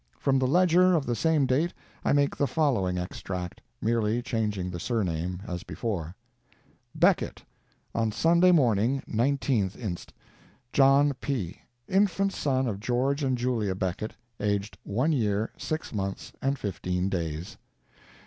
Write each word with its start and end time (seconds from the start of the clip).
From 0.17 0.39
the 0.39 0.47
_Ledger 0.47 0.99
_of 0.99 1.05
the 1.05 1.13
same 1.15 1.45
date 1.45 1.73
I 2.03 2.11
make 2.11 2.35
the 2.35 2.47
following 2.47 2.97
extract, 2.97 3.61
merely 3.81 4.23
changing 4.23 4.71
the 4.71 4.79
surname, 4.79 5.43
as 5.45 5.61
before: 5.61 6.15
Becket. 6.95 7.43
On 7.93 8.11
Sunday 8.11 8.51
morning, 8.51 9.03
19th 9.07 9.75
inst., 9.75 10.11
John 10.73 11.13
P., 11.21 11.61
infant 11.87 12.33
son 12.33 12.67
of 12.67 12.79
George 12.79 13.23
and 13.23 13.37
Julia 13.37 13.75
Becket, 13.75 14.15
aged 14.39 14.75
1 14.85 15.11
year, 15.11 15.51
6 15.55 15.93
months, 15.93 16.33
and 16.41 16.57
15 16.57 17.07
days. 17.09 17.57